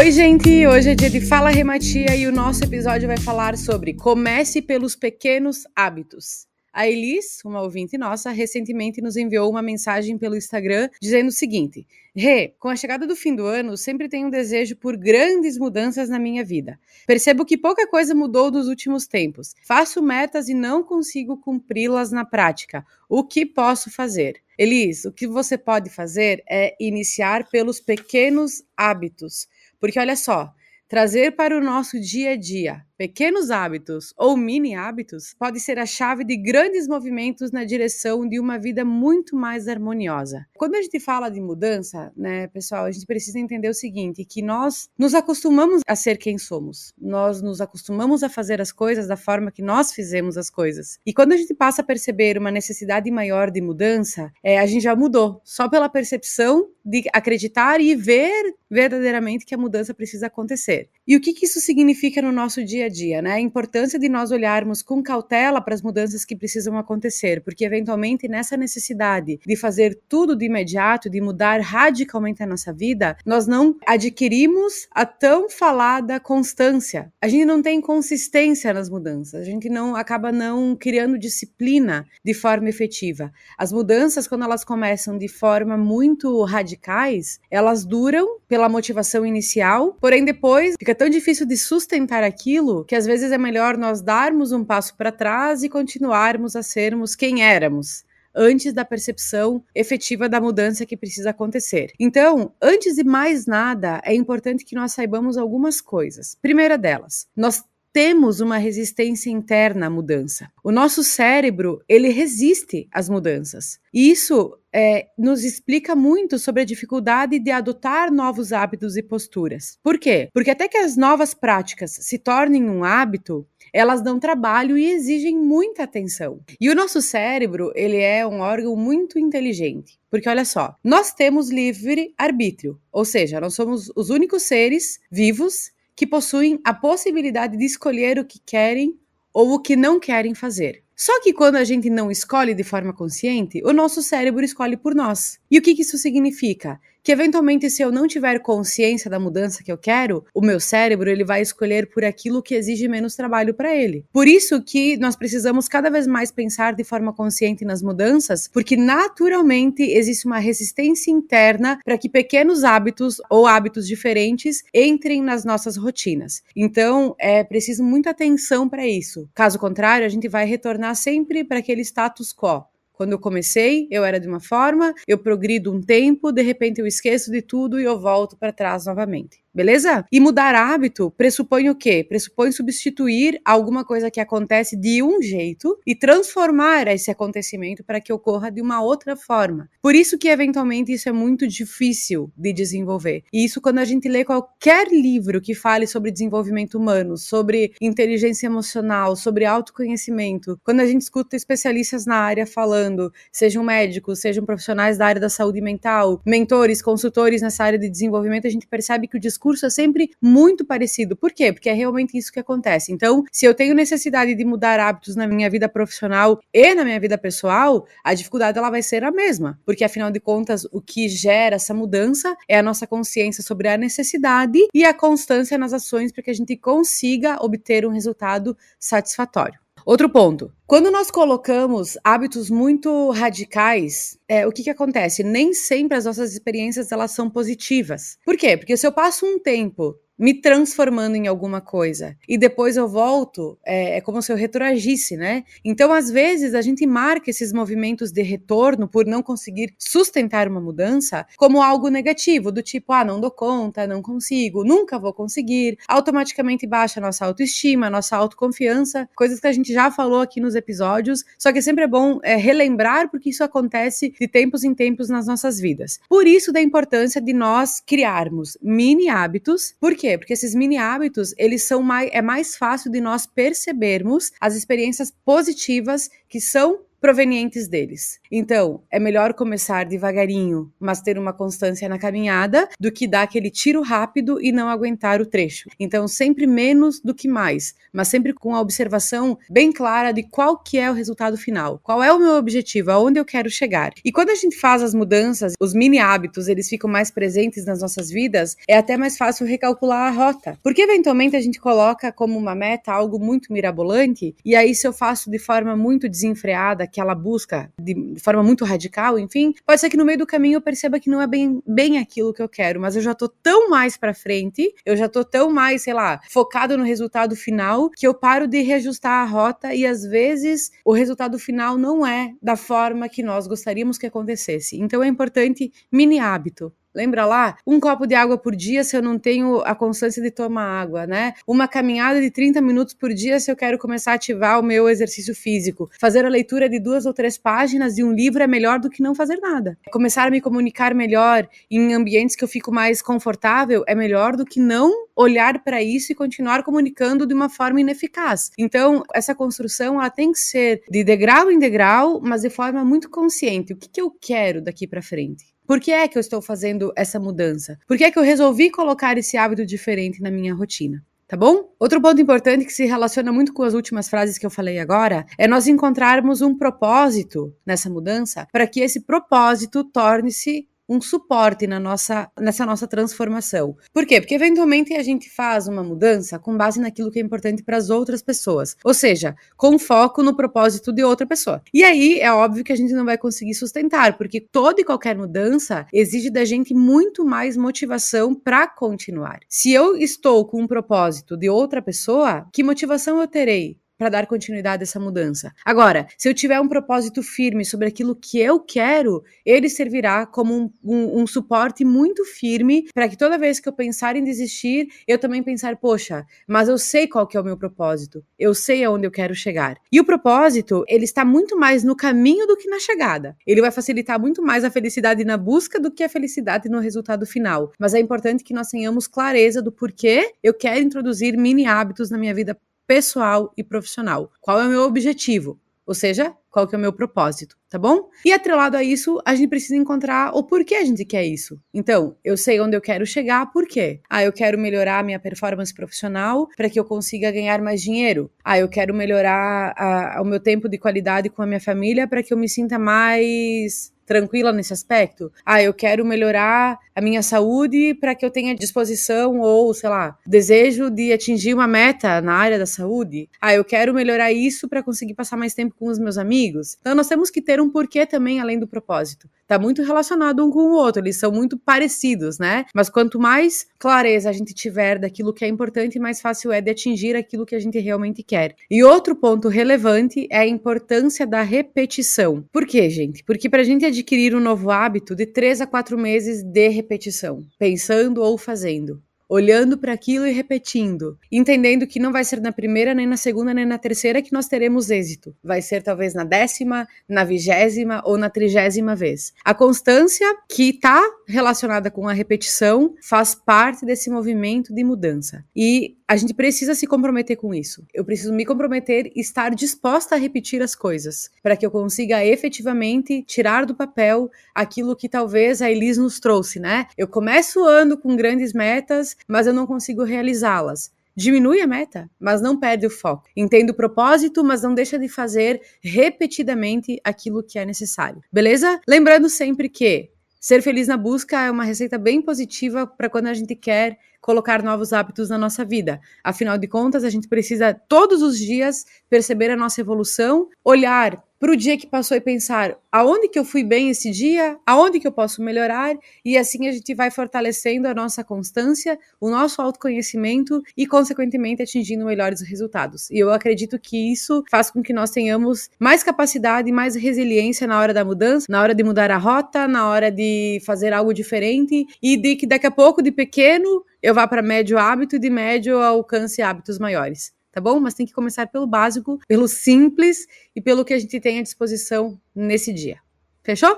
Oi, 0.00 0.10
gente! 0.12 0.66
Hoje 0.66 0.88
é 0.88 0.94
dia 0.94 1.10
de 1.10 1.20
Fala 1.20 1.50
Rematia 1.50 2.16
e 2.16 2.26
o 2.26 2.32
nosso 2.32 2.64
episódio 2.64 3.06
vai 3.06 3.18
falar 3.18 3.54
sobre 3.58 3.92
comece 3.92 4.62
pelos 4.62 4.96
pequenos 4.96 5.64
hábitos. 5.76 6.46
A 6.72 6.88
Elis, 6.88 7.44
uma 7.44 7.60
ouvinte 7.60 7.98
nossa, 7.98 8.30
recentemente 8.30 9.02
nos 9.02 9.14
enviou 9.14 9.50
uma 9.50 9.60
mensagem 9.60 10.16
pelo 10.16 10.38
Instagram 10.38 10.88
dizendo 11.02 11.28
o 11.28 11.32
seguinte: 11.32 11.86
Rê, 12.16 12.54
com 12.58 12.68
a 12.68 12.76
chegada 12.76 13.06
do 13.06 13.14
fim 13.14 13.36
do 13.36 13.44
ano, 13.44 13.76
sempre 13.76 14.08
tenho 14.08 14.28
um 14.28 14.30
desejo 14.30 14.74
por 14.74 14.96
grandes 14.96 15.58
mudanças 15.58 16.08
na 16.08 16.18
minha 16.18 16.42
vida. 16.42 16.80
Percebo 17.06 17.44
que 17.44 17.58
pouca 17.58 17.86
coisa 17.86 18.14
mudou 18.14 18.50
nos 18.50 18.68
últimos 18.68 19.06
tempos. 19.06 19.54
Faço 19.62 20.00
metas 20.00 20.48
e 20.48 20.54
não 20.54 20.82
consigo 20.82 21.36
cumpri-las 21.36 22.10
na 22.10 22.24
prática. 22.24 22.86
O 23.06 23.22
que 23.22 23.44
posso 23.44 23.90
fazer? 23.90 24.40
Elis, 24.56 25.04
o 25.04 25.12
que 25.12 25.26
você 25.26 25.58
pode 25.58 25.90
fazer 25.90 26.42
é 26.48 26.74
iniciar 26.80 27.48
pelos 27.50 27.80
pequenos 27.80 28.62
hábitos. 28.74 29.46
Porque 29.80 29.98
olha 29.98 30.14
só, 30.16 30.54
trazer 30.90 31.36
para 31.36 31.56
o 31.56 31.60
nosso 31.60 32.00
dia 32.00 32.32
a 32.32 32.36
dia 32.36 32.84
Pequenos 33.00 33.50
hábitos 33.50 34.12
ou 34.14 34.36
mini 34.36 34.74
hábitos 34.74 35.34
pode 35.38 35.58
ser 35.58 35.78
a 35.78 35.86
chave 35.86 36.22
de 36.22 36.36
grandes 36.36 36.86
movimentos 36.86 37.50
na 37.50 37.64
direção 37.64 38.28
de 38.28 38.38
uma 38.38 38.58
vida 38.58 38.84
muito 38.84 39.34
mais 39.34 39.68
harmoniosa. 39.68 40.44
Quando 40.54 40.74
a 40.74 40.82
gente 40.82 41.00
fala 41.00 41.30
de 41.30 41.40
mudança, 41.40 42.12
né, 42.14 42.46
pessoal, 42.48 42.84
a 42.84 42.90
gente 42.90 43.06
precisa 43.06 43.38
entender 43.38 43.70
o 43.70 43.74
seguinte, 43.74 44.22
que 44.22 44.42
nós 44.42 44.90
nos 44.98 45.14
acostumamos 45.14 45.80
a 45.88 45.96
ser 45.96 46.18
quem 46.18 46.36
somos. 46.36 46.92
Nós 47.00 47.40
nos 47.40 47.62
acostumamos 47.62 48.22
a 48.22 48.28
fazer 48.28 48.60
as 48.60 48.70
coisas 48.70 49.08
da 49.08 49.16
forma 49.16 49.50
que 49.50 49.62
nós 49.62 49.94
fizemos 49.94 50.36
as 50.36 50.50
coisas. 50.50 50.98
E 51.06 51.14
quando 51.14 51.32
a 51.32 51.38
gente 51.38 51.54
passa 51.54 51.80
a 51.80 51.84
perceber 51.86 52.36
uma 52.36 52.50
necessidade 52.50 53.10
maior 53.10 53.50
de 53.50 53.62
mudança, 53.62 54.30
é, 54.44 54.58
a 54.58 54.66
gente 54.66 54.82
já 54.82 54.94
mudou, 54.94 55.40
só 55.42 55.70
pela 55.70 55.88
percepção 55.88 56.68
de 56.84 57.04
acreditar 57.14 57.80
e 57.80 57.94
ver 57.94 58.54
verdadeiramente 58.70 59.46
que 59.46 59.54
a 59.54 59.58
mudança 59.58 59.94
precisa 59.94 60.26
acontecer. 60.26 60.79
E 61.06 61.16
o 61.16 61.20
que, 61.20 61.32
que 61.32 61.44
isso 61.44 61.60
significa 61.60 62.22
no 62.22 62.30
nosso 62.30 62.64
dia 62.64 62.86
a 62.86 62.88
dia, 62.88 63.20
né? 63.20 63.32
A 63.32 63.40
importância 63.40 63.98
de 63.98 64.08
nós 64.08 64.30
olharmos 64.30 64.80
com 64.80 65.02
cautela 65.02 65.60
para 65.60 65.74
as 65.74 65.82
mudanças 65.82 66.24
que 66.24 66.36
precisam 66.36 66.78
acontecer, 66.78 67.42
porque 67.42 67.64
eventualmente 67.64 68.28
nessa 68.28 68.56
necessidade 68.56 69.40
de 69.44 69.56
fazer 69.56 69.98
tudo 70.08 70.36
de 70.36 70.46
imediato, 70.46 71.10
de 71.10 71.20
mudar 71.20 71.60
radicalmente 71.60 72.42
a 72.42 72.46
nossa 72.46 72.72
vida, 72.72 73.16
nós 73.26 73.46
não 73.46 73.76
adquirimos 73.86 74.86
a 74.92 75.04
tão 75.04 75.50
falada 75.50 76.20
constância. 76.20 77.12
A 77.20 77.26
gente 77.26 77.44
não 77.44 77.60
tem 77.60 77.80
consistência 77.80 78.72
nas 78.72 78.88
mudanças, 78.88 79.40
a 79.40 79.44
gente 79.44 79.68
não 79.68 79.96
acaba 79.96 80.30
não 80.30 80.76
criando 80.76 81.18
disciplina 81.18 82.06
de 82.24 82.34
forma 82.34 82.68
efetiva. 82.68 83.32
As 83.58 83.72
mudanças, 83.72 84.28
quando 84.28 84.44
elas 84.44 84.64
começam 84.64 85.18
de 85.18 85.26
forma 85.26 85.76
muito 85.76 86.42
radicais, 86.44 87.40
elas 87.50 87.84
duram 87.84 88.38
pela 88.46 88.68
motivação 88.68 89.26
inicial, 89.26 89.96
porém 90.00 90.24
depois 90.24 90.69
fica 90.78 90.94
tão 90.94 91.08
difícil 91.08 91.46
de 91.46 91.56
sustentar 91.56 92.22
aquilo 92.22 92.84
que 92.84 92.94
às 92.94 93.06
vezes 93.06 93.32
é 93.32 93.38
melhor 93.38 93.76
nós 93.76 94.00
darmos 94.00 94.52
um 94.52 94.64
passo 94.64 94.96
para 94.96 95.12
trás 95.12 95.62
e 95.62 95.68
continuarmos 95.68 96.56
a 96.56 96.62
sermos 96.62 97.14
quem 97.14 97.42
éramos 97.42 98.04
antes 98.34 98.72
da 98.72 98.84
percepção 98.84 99.62
efetiva 99.74 100.28
da 100.28 100.40
mudança 100.40 100.86
que 100.86 100.96
precisa 100.96 101.30
acontecer. 101.30 101.92
Então, 101.98 102.52
antes 102.62 102.94
de 102.94 103.04
mais 103.04 103.46
nada, 103.46 104.00
é 104.04 104.14
importante 104.14 104.64
que 104.64 104.74
nós 104.74 104.92
saibamos 104.92 105.36
algumas 105.36 105.80
coisas. 105.80 106.36
Primeira 106.40 106.78
delas, 106.78 107.26
nós 107.36 107.64
temos 107.92 108.40
uma 108.40 108.56
resistência 108.56 109.30
interna 109.30 109.86
à 109.86 109.90
mudança. 109.90 110.50
O 110.62 110.70
nosso 110.70 111.02
cérebro, 111.02 111.82
ele 111.88 112.08
resiste 112.08 112.88
às 112.92 113.08
mudanças. 113.08 113.78
E 113.92 114.10
isso 114.10 114.56
é, 114.72 115.08
nos 115.18 115.44
explica 115.44 115.96
muito 115.96 116.38
sobre 116.38 116.62
a 116.62 116.64
dificuldade 116.64 117.38
de 117.38 117.50
adotar 117.50 118.12
novos 118.12 118.52
hábitos 118.52 118.96
e 118.96 119.02
posturas. 119.02 119.78
Por 119.82 119.98
quê? 119.98 120.28
Porque 120.32 120.50
até 120.50 120.68
que 120.68 120.76
as 120.76 120.96
novas 120.96 121.34
práticas 121.34 121.92
se 121.92 122.18
tornem 122.18 122.70
um 122.70 122.84
hábito, 122.84 123.46
elas 123.72 124.02
dão 124.02 124.18
trabalho 124.18 124.78
e 124.78 124.90
exigem 124.90 125.36
muita 125.36 125.82
atenção. 125.82 126.40
E 126.60 126.70
o 126.70 126.74
nosso 126.74 127.02
cérebro, 127.02 127.72
ele 127.74 127.96
é 127.96 128.26
um 128.26 128.40
órgão 128.40 128.76
muito 128.76 129.18
inteligente. 129.18 129.98
Porque 130.10 130.28
olha 130.28 130.44
só, 130.44 130.76
nós 130.82 131.12
temos 131.12 131.50
livre 131.50 132.12
arbítrio, 132.18 132.80
ou 132.92 133.04
seja, 133.04 133.40
nós 133.40 133.54
somos 133.54 133.92
os 133.94 134.10
únicos 134.10 134.42
seres 134.42 134.98
vivos 135.10 135.70
que 136.00 136.06
possuem 136.06 136.58
a 136.64 136.72
possibilidade 136.72 137.58
de 137.58 137.64
escolher 137.66 138.18
o 138.18 138.24
que 138.24 138.40
querem 138.46 138.98
ou 139.34 139.52
o 139.52 139.60
que 139.60 139.76
não 139.76 140.00
querem 140.00 140.34
fazer. 140.34 140.82
Só 140.96 141.20
que 141.20 141.30
quando 141.30 141.56
a 141.56 141.64
gente 141.64 141.90
não 141.90 142.10
escolhe 142.10 142.54
de 142.54 142.64
forma 142.64 142.94
consciente, 142.94 143.60
o 143.66 143.70
nosso 143.70 144.02
cérebro 144.02 144.42
escolhe 144.42 144.78
por 144.78 144.94
nós. 144.94 145.38
E 145.50 145.58
o 145.58 145.62
que, 145.62 145.72
isso 145.72 145.98
significa? 145.98 146.80
Que 147.02 147.12
eventualmente 147.12 147.70
se 147.70 147.82
eu 147.82 147.90
não 147.90 148.06
tiver 148.06 148.40
consciência 148.40 149.10
da 149.10 149.18
mudança 149.18 149.62
que 149.62 149.72
eu 149.72 149.78
quero, 149.78 150.24
o 150.34 150.40
meu 150.40 150.60
cérebro 150.60 151.10
ele 151.10 151.24
vai 151.24 151.42
escolher 151.42 151.88
por 151.90 152.04
aquilo 152.04 152.42
que 152.42 152.54
exige 152.54 152.88
menos 152.88 153.16
trabalho 153.16 153.54
para 153.54 153.74
ele. 153.74 154.04
Por 154.12 154.26
isso 154.26 154.62
que 154.62 154.96
nós 154.96 155.16
precisamos 155.16 155.68
cada 155.68 155.90
vez 155.90 156.06
mais 156.06 156.30
pensar 156.30 156.74
de 156.74 156.84
forma 156.84 157.12
consciente 157.12 157.64
nas 157.64 157.82
mudanças, 157.82 158.48
porque 158.48 158.76
naturalmente 158.76 159.82
existe 159.82 160.26
uma 160.26 160.38
resistência 160.38 161.10
interna 161.10 161.78
para 161.84 161.98
que 161.98 162.08
pequenos 162.08 162.64
hábitos 162.64 163.16
ou 163.30 163.46
hábitos 163.46 163.86
diferentes 163.86 164.62
entrem 164.74 165.22
nas 165.22 165.44
nossas 165.44 165.76
rotinas. 165.76 166.42
Então, 166.54 167.14
é 167.18 167.42
preciso 167.44 167.82
muita 167.82 168.10
atenção 168.10 168.68
para 168.68 168.86
isso. 168.86 169.28
Caso 169.34 169.58
contrário, 169.58 170.06
a 170.06 170.08
gente 170.08 170.28
vai 170.28 170.44
retornar 170.44 170.94
sempre 170.94 171.44
para 171.44 171.58
aquele 171.58 171.82
status 171.82 172.32
quo. 172.32 172.64
Quando 173.00 173.12
eu 173.12 173.18
comecei, 173.18 173.88
eu 173.90 174.04
era 174.04 174.20
de 174.20 174.28
uma 174.28 174.40
forma, 174.40 174.92
eu 175.08 175.16
progrido 175.16 175.72
um 175.72 175.80
tempo, 175.80 176.30
de 176.30 176.42
repente 176.42 176.82
eu 176.82 176.86
esqueço 176.86 177.30
de 177.30 177.40
tudo 177.40 177.80
e 177.80 177.84
eu 177.84 177.98
volto 177.98 178.36
para 178.36 178.52
trás 178.52 178.84
novamente 178.84 179.38
beleza? 179.54 180.04
E 180.10 180.20
mudar 180.20 180.54
hábito 180.54 181.10
pressupõe 181.16 181.68
o 181.70 181.74
quê? 181.74 182.04
Pressupõe 182.08 182.52
substituir 182.52 183.40
alguma 183.44 183.84
coisa 183.84 184.10
que 184.10 184.20
acontece 184.20 184.76
de 184.76 185.02
um 185.02 185.20
jeito 185.22 185.78
e 185.86 185.94
transformar 185.94 186.88
esse 186.88 187.10
acontecimento 187.10 187.84
para 187.84 188.00
que 188.00 188.12
ocorra 188.12 188.50
de 188.50 188.60
uma 188.60 188.82
outra 188.82 189.16
forma. 189.16 189.68
Por 189.82 189.94
isso 189.94 190.18
que 190.18 190.28
eventualmente 190.28 190.92
isso 190.92 191.08
é 191.08 191.12
muito 191.12 191.46
difícil 191.46 192.30
de 192.36 192.52
desenvolver. 192.52 193.24
E 193.32 193.44
isso 193.44 193.60
quando 193.60 193.78
a 193.78 193.84
gente 193.84 194.08
lê 194.08 194.24
qualquer 194.24 194.88
livro 194.88 195.40
que 195.40 195.54
fale 195.54 195.86
sobre 195.86 196.10
desenvolvimento 196.10 196.78
humano, 196.78 197.16
sobre 197.16 197.72
inteligência 197.80 198.46
emocional, 198.46 199.16
sobre 199.16 199.44
autoconhecimento, 199.44 200.58
quando 200.64 200.80
a 200.80 200.86
gente 200.86 201.02
escuta 201.02 201.36
especialistas 201.36 202.06
na 202.06 202.16
área 202.16 202.46
falando, 202.46 203.12
sejam 203.32 203.64
médicos, 203.64 204.20
sejam 204.20 204.44
profissionais 204.44 204.98
da 204.98 205.06
área 205.06 205.20
da 205.20 205.28
saúde 205.28 205.60
mental, 205.60 206.20
mentores, 206.26 206.82
consultores 206.82 207.42
nessa 207.42 207.64
área 207.64 207.78
de 207.78 207.88
desenvolvimento, 207.88 208.46
a 208.46 208.50
gente 208.50 208.66
percebe 208.66 209.08
que 209.08 209.16
o 209.16 209.20
discurso 209.40 209.64
é 209.64 209.70
sempre 209.70 210.10
muito 210.20 210.64
parecido. 210.64 211.16
Por 211.16 211.32
quê? 211.32 211.50
Porque 211.52 211.70
é 211.70 211.72
realmente 211.72 212.16
isso 212.16 212.30
que 212.30 212.38
acontece. 212.38 212.92
Então, 212.92 213.24
se 213.32 213.46
eu 213.46 213.54
tenho 213.54 213.74
necessidade 213.74 214.34
de 214.34 214.44
mudar 214.44 214.78
hábitos 214.78 215.16
na 215.16 215.26
minha 215.26 215.48
vida 215.48 215.66
profissional 215.68 216.38
e 216.52 216.74
na 216.74 216.84
minha 216.84 217.00
vida 217.00 217.16
pessoal, 217.16 217.86
a 218.04 218.12
dificuldade 218.12 218.58
ela 218.58 218.68
vai 218.68 218.82
ser 218.82 219.02
a 219.02 219.10
mesma, 219.10 219.58
porque 219.64 219.82
afinal 219.82 220.10
de 220.10 220.20
contas, 220.20 220.66
o 220.70 220.80
que 220.80 221.08
gera 221.08 221.56
essa 221.56 221.72
mudança 221.72 222.36
é 222.46 222.58
a 222.58 222.62
nossa 222.62 222.86
consciência 222.86 223.42
sobre 223.42 223.68
a 223.68 223.78
necessidade 223.78 224.58
e 224.74 224.84
a 224.84 224.92
constância 224.92 225.56
nas 225.56 225.72
ações 225.72 226.12
para 226.12 226.22
que 226.22 226.30
a 226.30 226.34
gente 226.34 226.56
consiga 226.56 227.42
obter 227.42 227.86
um 227.86 227.90
resultado 227.90 228.56
satisfatório. 228.78 229.58
Outro 229.84 230.08
ponto. 230.08 230.52
Quando 230.66 230.90
nós 230.90 231.10
colocamos 231.10 231.96
hábitos 232.04 232.50
muito 232.50 233.10
radicais, 233.10 234.18
é, 234.28 234.46
o 234.46 234.52
que, 234.52 234.62
que 234.62 234.70
acontece? 234.70 235.22
Nem 235.22 235.52
sempre 235.52 235.96
as 235.96 236.04
nossas 236.04 236.32
experiências 236.32 236.92
elas 236.92 237.10
são 237.12 237.30
positivas. 237.30 238.18
Por 238.24 238.36
quê? 238.36 238.56
Porque 238.56 238.76
se 238.76 238.86
eu 238.86 238.92
passo 238.92 239.26
um 239.26 239.38
tempo 239.38 239.96
me 240.20 240.34
transformando 240.34 241.16
em 241.16 241.26
alguma 241.26 241.62
coisa. 241.62 242.14
E 242.28 242.36
depois 242.36 242.76
eu 242.76 242.86
volto, 242.86 243.58
é, 243.64 243.96
é, 243.96 244.00
como 244.02 244.20
se 244.20 244.30
eu 244.30 244.36
retroagisse, 244.36 245.16
né? 245.16 245.44
Então, 245.64 245.90
às 245.90 246.10
vezes, 246.10 246.54
a 246.54 246.60
gente 246.60 246.86
marca 246.86 247.30
esses 247.30 247.54
movimentos 247.54 248.12
de 248.12 248.20
retorno 248.20 248.86
por 248.86 249.06
não 249.06 249.22
conseguir 249.22 249.74
sustentar 249.78 250.46
uma 250.46 250.60
mudança 250.60 251.26
como 251.38 251.62
algo 251.62 251.88
negativo, 251.88 252.52
do 252.52 252.62
tipo, 252.62 252.92
ah, 252.92 253.02
não 253.02 253.18
dou 253.18 253.30
conta, 253.30 253.86
não 253.86 254.02
consigo, 254.02 254.62
nunca 254.62 254.98
vou 254.98 255.14
conseguir. 255.14 255.78
Automaticamente 255.88 256.66
baixa 256.66 257.00
a 257.00 257.02
nossa 257.02 257.24
autoestima, 257.24 257.86
a 257.86 257.90
nossa 257.90 258.14
autoconfiança, 258.14 259.08
coisas 259.16 259.40
que 259.40 259.46
a 259.46 259.52
gente 259.52 259.72
já 259.72 259.90
falou 259.90 260.20
aqui 260.20 260.38
nos 260.38 260.54
episódios, 260.54 261.24
só 261.38 261.50
que 261.50 261.62
sempre 261.62 261.84
é 261.84 261.88
bom 261.88 262.20
é, 262.22 262.36
relembrar 262.36 263.10
porque 263.10 263.30
isso 263.30 263.42
acontece 263.42 264.12
de 264.20 264.28
tempos 264.28 264.64
em 264.64 264.74
tempos 264.74 265.08
nas 265.08 265.26
nossas 265.26 265.58
vidas. 265.58 265.98
Por 266.08 266.26
isso, 266.26 266.52
da 266.52 266.60
importância 266.60 267.22
de 267.22 267.32
nós 267.32 267.80
criarmos 267.80 268.58
mini 268.60 269.08
hábitos, 269.08 269.74
porque 269.80 270.09
quê? 270.10 270.18
Porque 270.18 270.32
esses 270.32 270.54
mini 270.54 270.76
hábitos, 270.76 271.34
eles 271.38 271.62
são 271.62 271.82
mais 271.82 272.10
é 272.12 272.22
mais 272.22 272.56
fácil 272.56 272.90
de 272.90 273.00
nós 273.00 273.26
percebermos 273.26 274.32
as 274.40 274.54
experiências 274.54 275.12
positivas 275.24 276.10
que 276.28 276.40
são 276.40 276.80
provenientes 277.00 277.66
deles. 277.66 278.20
Então, 278.30 278.82
é 278.90 279.00
melhor 279.00 279.34
começar 279.34 279.84
devagarinho, 279.84 280.70
mas 280.78 281.00
ter 281.00 281.18
uma 281.18 281.32
constância 281.32 281.88
na 281.88 281.98
caminhada, 281.98 282.68
do 282.78 282.92
que 282.92 283.06
dar 283.06 283.22
aquele 283.22 283.50
tiro 283.50 283.82
rápido 283.82 284.40
e 284.40 284.52
não 284.52 284.68
aguentar 284.68 285.20
o 285.20 285.26
trecho. 285.26 285.68
Então, 285.78 286.06
sempre 286.06 286.46
menos 286.46 287.00
do 287.00 287.14
que 287.14 287.26
mais, 287.26 287.74
mas 287.92 288.08
sempre 288.08 288.32
com 288.32 288.54
a 288.54 288.60
observação 288.60 289.38
bem 289.48 289.72
clara 289.72 290.12
de 290.12 290.22
qual 290.22 290.58
que 290.58 290.78
é 290.78 290.90
o 290.90 290.94
resultado 290.94 291.36
final, 291.36 291.80
qual 291.82 292.02
é 292.02 292.12
o 292.12 292.18
meu 292.18 292.34
objetivo, 292.34 292.90
aonde 292.90 293.18
eu 293.18 293.24
quero 293.24 293.48
chegar. 293.48 293.92
E 294.04 294.12
quando 294.12 294.30
a 294.30 294.34
gente 294.34 294.56
faz 294.56 294.82
as 294.82 294.94
mudanças, 294.94 295.54
os 295.58 295.74
mini 295.74 295.98
hábitos, 295.98 296.48
eles 296.48 296.68
ficam 296.68 296.90
mais 296.90 297.10
presentes 297.10 297.64
nas 297.64 297.80
nossas 297.80 298.10
vidas, 298.10 298.56
é 298.68 298.76
até 298.76 298.96
mais 298.96 299.16
fácil 299.16 299.46
recalcular 299.46 300.08
a 300.08 300.10
rota. 300.10 300.58
Porque 300.62 300.82
eventualmente 300.82 301.36
a 301.36 301.40
gente 301.40 301.60
coloca 301.60 302.12
como 302.12 302.36
uma 302.36 302.54
meta 302.54 302.92
algo 302.92 303.18
muito 303.18 303.52
mirabolante, 303.52 304.34
e 304.44 304.54
aí 304.54 304.74
se 304.74 304.86
eu 304.86 304.92
faço 304.92 305.30
de 305.30 305.38
forma 305.38 305.76
muito 305.76 306.08
desenfreada, 306.08 306.86
aquela 306.90 307.14
busca 307.14 307.72
de, 307.80 307.94
de 307.94 308.20
forma 308.20 308.42
muito 308.42 308.64
radical, 308.64 309.18
enfim, 309.18 309.54
pode 309.64 309.80
ser 309.80 309.88
que 309.88 309.96
no 309.96 310.04
meio 310.04 310.18
do 310.18 310.26
caminho 310.26 310.56
eu 310.56 310.60
perceba 310.60 310.98
que 310.98 311.08
não 311.08 311.22
é 311.22 311.26
bem, 311.26 311.62
bem 311.66 311.98
aquilo 311.98 312.34
que 312.34 312.42
eu 312.42 312.48
quero, 312.48 312.80
mas 312.80 312.96
eu 312.96 313.02
já 313.02 313.14
tô 313.14 313.28
tão 313.28 313.70
mais 313.70 313.96
para 313.96 314.12
frente, 314.12 314.74
eu 314.84 314.96
já 314.96 315.08
tô 315.08 315.24
tão 315.24 315.50
mais, 315.50 315.82
sei 315.82 315.94
lá, 315.94 316.20
focado 316.28 316.76
no 316.76 316.84
resultado 316.84 317.36
final, 317.36 317.88
que 317.90 318.06
eu 318.06 318.12
paro 318.12 318.46
de 318.46 318.60
reajustar 318.60 319.22
a 319.22 319.24
rota 319.24 319.74
e 319.74 319.86
às 319.86 320.02
vezes 320.02 320.70
o 320.84 320.92
resultado 320.92 321.38
final 321.38 321.78
não 321.78 322.04
é 322.04 322.32
da 322.42 322.56
forma 322.56 323.08
que 323.08 323.22
nós 323.22 323.46
gostaríamos 323.46 323.96
que 323.96 324.06
acontecesse. 324.06 324.76
Então 324.76 325.02
é 325.02 325.06
importante 325.06 325.72
mini 325.90 326.18
hábito. 326.18 326.72
Lembra 326.94 327.24
lá? 327.24 327.56
Um 327.66 327.78
copo 327.78 328.06
de 328.06 328.14
água 328.14 328.36
por 328.36 328.56
dia 328.56 328.82
se 328.82 328.96
eu 328.96 329.02
não 329.02 329.18
tenho 329.18 329.60
a 329.60 329.74
constância 329.74 330.20
de 330.20 330.30
tomar 330.30 330.80
água, 330.80 331.06
né? 331.06 331.34
Uma 331.46 331.68
caminhada 331.68 332.20
de 332.20 332.30
30 332.30 332.60
minutos 332.60 332.94
por 332.94 333.14
dia 333.14 333.38
se 333.38 333.50
eu 333.50 333.56
quero 333.56 333.78
começar 333.78 334.12
a 334.12 334.14
ativar 334.14 334.58
o 334.58 334.62
meu 334.62 334.88
exercício 334.88 335.34
físico. 335.34 335.88
Fazer 336.00 336.24
a 336.24 336.28
leitura 336.28 336.68
de 336.68 336.80
duas 336.80 337.06
ou 337.06 337.14
três 337.14 337.38
páginas 337.38 337.94
de 337.94 338.02
um 338.02 338.12
livro 338.12 338.42
é 338.42 338.46
melhor 338.46 338.80
do 338.80 338.90
que 338.90 339.02
não 339.02 339.14
fazer 339.14 339.36
nada. 339.36 339.78
Começar 339.92 340.26
a 340.26 340.30
me 340.30 340.40
comunicar 340.40 340.94
melhor 340.94 341.48
em 341.70 341.94
ambientes 341.94 342.34
que 342.34 342.42
eu 342.42 342.48
fico 342.48 342.72
mais 342.72 343.00
confortável 343.00 343.84
é 343.86 343.94
melhor 343.94 344.36
do 344.36 344.44
que 344.44 344.58
não 344.58 345.06
olhar 345.14 345.62
para 345.62 345.82
isso 345.82 346.10
e 346.10 346.14
continuar 346.14 346.62
comunicando 346.64 347.26
de 347.26 347.34
uma 347.34 347.48
forma 347.48 347.80
ineficaz. 347.80 348.50
Então, 348.58 349.02
essa 349.14 349.34
construção 349.34 350.00
ela 350.00 350.10
tem 350.10 350.32
que 350.32 350.38
ser 350.38 350.82
de 350.90 351.04
degrau 351.04 351.50
em 351.50 351.58
degrau, 351.58 352.20
mas 352.22 352.42
de 352.42 352.50
forma 352.50 352.84
muito 352.84 353.10
consciente. 353.10 353.74
O 353.74 353.76
que, 353.76 353.88
que 353.88 354.00
eu 354.00 354.10
quero 354.10 354.62
daqui 354.62 354.86
para 354.86 355.02
frente? 355.02 355.44
Por 355.70 355.78
que 355.78 355.92
é 355.92 356.08
que 356.08 356.18
eu 356.18 356.20
estou 356.20 356.42
fazendo 356.42 356.92
essa 356.96 357.20
mudança? 357.20 357.78
Por 357.86 357.96
que 357.96 358.02
é 358.02 358.10
que 358.10 358.18
eu 358.18 358.24
resolvi 358.24 358.72
colocar 358.72 359.16
esse 359.16 359.36
hábito 359.36 359.64
diferente 359.64 360.20
na 360.20 360.28
minha 360.28 360.52
rotina? 360.52 361.00
Tá 361.28 361.36
bom? 361.36 361.72
Outro 361.78 362.02
ponto 362.02 362.20
importante 362.20 362.64
que 362.64 362.72
se 362.72 362.86
relaciona 362.86 363.30
muito 363.30 363.52
com 363.52 363.62
as 363.62 363.72
últimas 363.72 364.08
frases 364.08 364.36
que 364.36 364.44
eu 364.44 364.50
falei 364.50 364.80
agora 364.80 365.24
é 365.38 365.46
nós 365.46 365.68
encontrarmos 365.68 366.42
um 366.42 366.58
propósito 366.58 367.54
nessa 367.64 367.88
mudança 367.88 368.48
para 368.50 368.66
que 368.66 368.80
esse 368.80 369.02
propósito 369.02 369.84
torne-se 369.84 370.66
um 370.90 371.00
suporte 371.00 371.68
na 371.68 371.78
nossa, 371.78 372.28
nessa 372.40 372.66
nossa 372.66 372.88
transformação. 372.88 373.76
Por 373.92 374.04
quê? 374.04 374.20
Porque 374.20 374.34
eventualmente 374.34 374.92
a 374.94 375.02
gente 375.04 375.30
faz 375.30 375.68
uma 375.68 375.84
mudança 375.84 376.36
com 376.36 376.56
base 376.56 376.80
naquilo 376.80 377.12
que 377.12 377.20
é 377.20 377.22
importante 377.22 377.62
para 377.62 377.76
as 377.76 377.90
outras 377.90 378.20
pessoas, 378.20 378.76
ou 378.82 378.92
seja, 378.92 379.36
com 379.56 379.78
foco 379.78 380.20
no 380.20 380.34
propósito 380.34 380.92
de 380.92 381.04
outra 381.04 381.24
pessoa. 381.24 381.62
E 381.72 381.84
aí 381.84 382.18
é 382.18 382.32
óbvio 382.32 382.64
que 382.64 382.72
a 382.72 382.76
gente 382.76 382.92
não 382.92 383.04
vai 383.04 383.16
conseguir 383.16 383.54
sustentar, 383.54 384.18
porque 384.18 384.40
toda 384.40 384.80
e 384.80 384.84
qualquer 384.84 385.16
mudança 385.16 385.86
exige 385.92 386.28
da 386.28 386.44
gente 386.44 386.74
muito 386.74 387.24
mais 387.24 387.56
motivação 387.56 388.34
para 388.34 388.66
continuar. 388.66 389.38
Se 389.48 389.72
eu 389.72 389.96
estou 389.96 390.44
com 390.44 390.62
um 390.62 390.66
propósito 390.66 391.36
de 391.36 391.48
outra 391.48 391.80
pessoa, 391.80 392.48
que 392.52 392.64
motivação 392.64 393.20
eu 393.20 393.28
terei 393.28 393.78
para 394.00 394.08
dar 394.08 394.26
continuidade 394.26 394.82
a 394.82 394.84
essa 394.84 394.98
mudança. 394.98 395.52
Agora, 395.62 396.06
se 396.16 396.26
eu 396.26 396.32
tiver 396.32 396.58
um 396.58 396.66
propósito 396.66 397.22
firme 397.22 397.66
sobre 397.66 397.86
aquilo 397.86 398.16
que 398.16 398.38
eu 398.38 398.58
quero, 398.58 399.22
ele 399.44 399.68
servirá 399.68 400.24
como 400.24 400.54
um, 400.56 400.72
um, 400.82 401.20
um 401.20 401.26
suporte 401.26 401.84
muito 401.84 402.24
firme 402.24 402.88
para 402.94 403.06
que 403.06 403.16
toda 403.18 403.36
vez 403.36 403.60
que 403.60 403.68
eu 403.68 403.74
pensar 403.74 404.16
em 404.16 404.24
desistir, 404.24 404.88
eu 405.06 405.18
também 405.18 405.42
pensar, 405.42 405.76
poxa, 405.76 406.24
mas 406.48 406.66
eu 406.66 406.78
sei 406.78 407.06
qual 407.06 407.26
que 407.26 407.36
é 407.36 407.40
o 407.42 407.44
meu 407.44 407.58
propósito, 407.58 408.24
eu 408.38 408.54
sei 408.54 408.82
aonde 408.84 409.06
eu 409.06 409.10
quero 409.10 409.34
chegar. 409.34 409.76
E 409.92 410.00
o 410.00 410.04
propósito, 410.04 410.82
ele 410.88 411.04
está 411.04 411.22
muito 411.22 411.58
mais 411.58 411.84
no 411.84 411.94
caminho 411.94 412.46
do 412.46 412.56
que 412.56 412.70
na 412.70 412.78
chegada. 412.78 413.36
Ele 413.46 413.60
vai 413.60 413.70
facilitar 413.70 414.18
muito 414.18 414.42
mais 414.42 414.64
a 414.64 414.70
felicidade 414.70 415.26
na 415.26 415.36
busca 415.36 415.78
do 415.78 415.90
que 415.90 416.02
a 416.02 416.08
felicidade 416.08 416.70
no 416.70 416.78
resultado 416.78 417.26
final. 417.26 417.70
Mas 417.78 417.92
é 417.92 418.00
importante 418.00 418.42
que 418.42 418.54
nós 418.54 418.68
tenhamos 418.68 419.06
clareza 419.06 419.60
do 419.60 419.70
porquê 419.70 420.32
eu 420.42 420.54
quero 420.54 420.80
introduzir 420.80 421.36
mini 421.36 421.66
hábitos 421.66 422.08
na 422.08 422.16
minha 422.16 422.32
vida 422.32 422.58
pessoal 422.90 423.52
e 423.56 423.62
profissional. 423.62 424.32
Qual 424.40 424.60
é 424.60 424.66
o 424.66 424.68
meu 424.68 424.82
objetivo? 424.82 425.60
Ou 425.86 425.94
seja, 425.94 426.34
qual 426.50 426.66
que 426.66 426.74
é 426.74 426.78
o 426.78 426.80
meu 426.80 426.92
propósito, 426.92 427.56
tá 427.68 427.78
bom? 427.78 428.08
E 428.24 428.32
atrelado 428.32 428.76
a 428.76 428.82
isso, 428.82 429.22
a 429.24 429.32
gente 429.36 429.48
precisa 429.48 429.76
encontrar 429.76 430.34
o 430.34 430.42
porquê 430.42 430.74
a 430.74 430.84
gente 430.84 431.04
quer 431.04 431.24
isso. 431.24 431.60
Então, 431.72 432.16
eu 432.24 432.36
sei 432.36 432.60
onde 432.60 432.76
eu 432.76 432.80
quero 432.80 433.06
chegar, 433.06 433.46
por 433.52 433.64
quê? 433.68 434.00
Ah, 434.10 434.24
eu 434.24 434.32
quero 434.32 434.58
melhorar 434.58 434.98
a 434.98 435.02
minha 435.04 435.20
performance 435.20 435.72
profissional 435.72 436.48
para 436.56 436.68
que 436.68 436.80
eu 436.80 436.84
consiga 436.84 437.30
ganhar 437.30 437.62
mais 437.62 437.80
dinheiro. 437.80 438.28
Ah, 438.44 438.58
eu 438.58 438.68
quero 438.68 438.92
melhorar 438.92 439.72
a, 439.76 440.20
o 440.20 440.24
meu 440.24 440.40
tempo 440.40 440.68
de 440.68 440.76
qualidade 440.76 441.30
com 441.30 441.42
a 441.42 441.46
minha 441.46 441.60
família 441.60 442.08
para 442.08 442.24
que 442.24 442.34
eu 442.34 442.38
me 442.38 442.48
sinta 442.48 442.76
mais 442.76 443.92
tranquila 444.10 444.52
nesse 444.52 444.72
aspecto? 444.72 445.32
Ah, 445.46 445.62
eu 445.62 445.72
quero 445.72 446.04
melhorar 446.04 446.76
a 446.92 447.00
minha 447.00 447.22
saúde 447.22 447.94
para 447.94 448.12
que 448.12 448.26
eu 448.26 448.30
tenha 448.30 448.56
disposição 448.56 449.38
ou, 449.38 449.72
sei 449.72 449.88
lá, 449.88 450.18
desejo 450.26 450.90
de 450.90 451.12
atingir 451.12 451.54
uma 451.54 451.68
meta 451.68 452.20
na 452.20 452.34
área 452.34 452.58
da 452.58 452.66
saúde. 452.66 453.28
Ah, 453.40 453.54
eu 453.54 453.64
quero 453.64 453.94
melhorar 453.94 454.32
isso 454.32 454.68
para 454.68 454.82
conseguir 454.82 455.14
passar 455.14 455.36
mais 455.36 455.54
tempo 455.54 455.76
com 455.78 455.86
os 455.86 455.96
meus 455.96 456.18
amigos. 456.18 456.76
Então 456.80 456.92
nós 456.92 457.06
temos 457.06 457.30
que 457.30 457.40
ter 457.40 457.60
um 457.60 457.70
porquê 457.70 458.04
também 458.04 458.40
além 458.40 458.58
do 458.58 458.66
propósito. 458.66 459.30
Tá 459.50 459.58
muito 459.58 459.82
relacionado 459.82 460.46
um 460.46 460.48
com 460.48 460.60
o 460.60 460.74
outro, 460.74 461.02
eles 461.02 461.18
são 461.18 461.32
muito 461.32 461.58
parecidos, 461.58 462.38
né? 462.38 462.66
Mas 462.72 462.88
quanto 462.88 463.18
mais 463.18 463.66
clareza 463.80 464.30
a 464.30 464.32
gente 464.32 464.54
tiver 464.54 464.96
daquilo 464.96 465.34
que 465.34 465.44
é 465.44 465.48
importante, 465.48 465.98
mais 465.98 466.20
fácil 466.20 466.52
é 466.52 466.60
de 466.60 466.70
atingir 466.70 467.16
aquilo 467.16 467.44
que 467.44 467.56
a 467.56 467.58
gente 467.58 467.76
realmente 467.80 468.22
quer. 468.22 468.54
E 468.70 468.84
outro 468.84 469.16
ponto 469.16 469.48
relevante 469.48 470.28
é 470.30 470.38
a 470.38 470.46
importância 470.46 471.26
da 471.26 471.42
repetição. 471.42 472.44
Por 472.52 472.64
quê, 472.64 472.88
gente? 472.88 473.24
Porque 473.24 473.50
para 473.50 473.62
a 473.62 473.64
gente 473.64 473.84
adquirir 473.84 474.36
um 474.36 474.40
novo 474.40 474.70
hábito, 474.70 475.16
de 475.16 475.26
três 475.26 475.60
a 475.60 475.66
quatro 475.66 475.98
meses 475.98 476.44
de 476.44 476.68
repetição, 476.68 477.44
pensando 477.58 478.22
ou 478.22 478.38
fazendo 478.38 479.02
olhando 479.30 479.78
para 479.78 479.92
aquilo 479.92 480.26
e 480.26 480.32
repetindo, 480.32 481.16
entendendo 481.30 481.86
que 481.86 482.00
não 482.00 482.10
vai 482.10 482.24
ser 482.24 482.40
na 482.40 482.50
primeira, 482.50 482.92
nem 482.92 483.06
na 483.06 483.16
segunda, 483.16 483.54
nem 483.54 483.64
na 483.64 483.78
terceira 483.78 484.20
que 484.20 484.32
nós 484.32 484.48
teremos 484.48 484.90
êxito. 484.90 485.34
Vai 485.42 485.62
ser 485.62 485.84
talvez 485.84 486.12
na 486.14 486.24
décima, 486.24 486.88
na 487.08 487.22
vigésima 487.22 488.02
ou 488.04 488.18
na 488.18 488.28
trigésima 488.28 488.96
vez. 488.96 489.32
A 489.44 489.54
constância 489.54 490.26
que 490.48 490.70
está 490.70 491.00
relacionada 491.28 491.90
com 491.92 492.08
a 492.08 492.12
repetição 492.12 492.94
faz 493.00 493.34
parte 493.34 493.86
desse 493.86 494.10
movimento 494.10 494.74
de 494.74 494.82
mudança. 494.82 495.44
E 495.54 495.96
a 496.10 496.16
gente 496.16 496.34
precisa 496.34 496.74
se 496.74 496.88
comprometer 496.88 497.36
com 497.36 497.54
isso. 497.54 497.86
Eu 497.94 498.04
preciso 498.04 498.32
me 498.32 498.44
comprometer 498.44 499.12
e 499.14 499.20
estar 499.20 499.54
disposta 499.54 500.16
a 500.16 500.18
repetir 500.18 500.60
as 500.60 500.74
coisas, 500.74 501.30
para 501.40 501.56
que 501.56 501.64
eu 501.64 501.70
consiga 501.70 502.26
efetivamente 502.26 503.22
tirar 503.22 503.64
do 503.64 503.76
papel 503.76 504.28
aquilo 504.52 504.96
que 504.96 505.08
talvez 505.08 505.62
a 505.62 505.70
Elis 505.70 505.98
nos 505.98 506.18
trouxe, 506.18 506.58
né? 506.58 506.88
Eu 506.98 507.06
começo 507.06 507.60
o 507.60 507.64
ano 507.64 507.96
com 507.96 508.16
grandes 508.16 508.52
metas, 508.52 509.16
mas 509.28 509.46
eu 509.46 509.54
não 509.54 509.66
consigo 509.66 510.04
realizá-las. 510.04 510.90
Diminui 511.14 511.60
a 511.60 511.66
meta, 511.66 512.08
mas 512.18 512.40
não 512.40 512.58
perde 512.58 512.86
o 512.86 512.90
foco. 512.90 513.24
Entende 513.36 513.72
o 513.72 513.74
propósito, 513.74 514.42
mas 514.44 514.62
não 514.62 514.74
deixa 514.74 514.98
de 514.98 515.08
fazer 515.08 515.60
repetidamente 515.82 517.00
aquilo 517.04 517.42
que 517.42 517.58
é 517.58 517.64
necessário. 517.64 518.22
Beleza? 518.32 518.80
Lembrando 518.88 519.28
sempre 519.28 519.68
que 519.68 520.10
ser 520.40 520.62
feliz 520.62 520.88
na 520.88 520.96
busca 520.96 521.38
é 521.38 521.50
uma 521.50 521.64
receita 521.64 521.98
bem 521.98 522.22
positiva 522.22 522.86
para 522.86 523.10
quando 523.10 523.26
a 523.26 523.34
gente 523.34 523.54
quer 523.54 523.98
colocar 524.30 524.62
novos 524.62 524.92
hábitos 524.92 525.28
na 525.28 525.36
nossa 525.36 525.64
vida. 525.64 526.00
Afinal 526.22 526.56
de 526.56 526.68
contas, 526.68 527.02
a 527.02 527.10
gente 527.10 527.26
precisa 527.26 527.74
todos 527.74 528.22
os 528.22 528.38
dias 528.38 528.86
perceber 529.08 529.50
a 529.50 529.56
nossa 529.56 529.80
evolução, 529.80 530.48
olhar 530.64 531.20
para 531.40 531.52
o 531.52 531.56
dia 531.56 531.76
que 531.78 531.86
passou 531.86 532.14
e 532.18 532.20
pensar 532.20 532.76
aonde 532.92 533.26
que 533.26 533.38
eu 533.38 533.44
fui 533.46 533.64
bem 533.64 533.88
esse 533.88 534.10
dia, 534.10 534.58
aonde 534.66 535.00
que 535.00 535.08
eu 535.08 535.12
posso 535.12 535.42
melhorar, 535.42 535.96
e 536.22 536.36
assim 536.36 536.68
a 536.68 536.72
gente 536.72 536.94
vai 536.94 537.10
fortalecendo 537.10 537.88
a 537.88 537.94
nossa 537.94 538.22
constância, 538.22 538.98
o 539.18 539.30
nosso 539.30 539.62
autoconhecimento 539.62 540.62
e, 540.76 540.86
consequentemente, 540.86 541.62
atingindo 541.62 542.04
melhores 542.04 542.42
resultados. 542.42 543.10
E 543.10 543.18
eu 543.18 543.32
acredito 543.32 543.78
que 543.78 544.12
isso 544.12 544.44
faz 544.50 544.70
com 544.70 544.82
que 544.82 544.92
nós 544.92 545.10
tenhamos 545.10 545.70
mais 545.78 546.02
capacidade 546.02 546.68
e 546.68 546.72
mais 546.72 546.94
resiliência 546.94 547.66
na 547.66 547.80
hora 547.80 547.94
da 547.94 548.04
mudança, 548.04 548.46
na 548.50 548.60
hora 548.60 548.74
de 548.74 548.84
mudar 548.84 549.10
a 549.10 549.16
rota, 549.16 549.66
na 549.66 549.88
hora 549.88 550.10
de 550.10 550.60
fazer 550.66 550.92
algo 550.92 551.14
diferente 551.14 551.86
e 552.02 552.18
de 552.18 552.36
que 552.36 552.46
daqui 552.46 552.66
a 552.66 552.70
pouco, 552.70 553.00
de 553.00 553.10
pequeno, 553.10 553.82
eu 554.02 554.14
vá 554.14 554.26
para 554.26 554.42
médio 554.42 554.78
hábito 554.78 555.16
e 555.16 555.18
de 555.18 555.30
médio 555.30 555.78
alcance 555.78 556.40
hábitos 556.42 556.78
maiores 556.78 557.32
tá 557.52 557.60
bom? 557.60 557.80
Mas 557.80 557.94
tem 557.94 558.06
que 558.06 558.12
começar 558.12 558.46
pelo 558.46 558.66
básico, 558.66 559.18
pelo 559.26 559.48
simples 559.48 560.26
e 560.54 560.60
pelo 560.60 560.84
que 560.84 560.94
a 560.94 560.98
gente 560.98 561.18
tem 561.20 561.38
à 561.38 561.42
disposição 561.42 562.20
nesse 562.34 562.72
dia. 562.72 562.98
Fechou? 563.42 563.76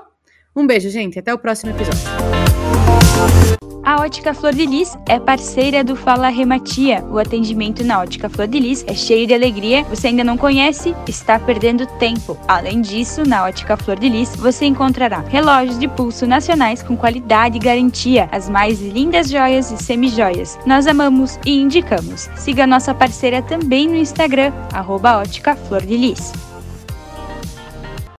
Um 0.54 0.66
beijo, 0.66 0.90
gente. 0.90 1.18
Até 1.18 1.32
o 1.32 1.38
próximo 1.38 1.72
episódio. 1.72 2.02
A 3.84 4.00
Ótica 4.00 4.32
Flor 4.32 4.54
de 4.54 4.64
Lis 4.64 4.96
é 5.06 5.18
parceira 5.18 5.82
do 5.82 5.96
Fala 5.96 6.28
Rematia. 6.28 7.04
O 7.10 7.18
atendimento 7.18 7.82
na 7.82 8.00
Ótica 8.00 8.28
Flor 8.28 8.46
de 8.46 8.60
Lis 8.60 8.84
é 8.86 8.94
cheio 8.94 9.26
de 9.26 9.34
alegria. 9.34 9.82
Você 9.84 10.06
ainda 10.06 10.22
não 10.22 10.38
conhece? 10.38 10.94
Está 11.08 11.36
perdendo 11.36 11.84
tempo. 11.98 12.38
Além 12.46 12.80
disso, 12.80 13.28
na 13.28 13.44
Ótica 13.44 13.76
Flor 13.76 13.98
de 13.98 14.08
Lis 14.08 14.36
você 14.36 14.66
encontrará 14.66 15.18
relógios 15.18 15.80
de 15.80 15.88
pulso 15.88 16.28
nacionais 16.28 16.80
com 16.80 16.96
qualidade 16.96 17.56
e 17.56 17.60
garantia, 17.60 18.28
as 18.30 18.48
mais 18.48 18.80
lindas 18.80 19.28
joias 19.28 19.72
e 19.72 19.82
semijoias. 19.82 20.56
Nós 20.64 20.86
amamos 20.86 21.36
e 21.44 21.60
indicamos. 21.60 22.30
Siga 22.36 22.68
nossa 22.68 22.94
parceira 22.94 23.42
também 23.42 23.88
no 23.88 23.96
Instagram, 23.96 24.52
arroba 24.72 25.18
Ótica 25.18 25.56
Flor 25.56 25.84
de 25.84 25.96
Lis. 25.96 26.32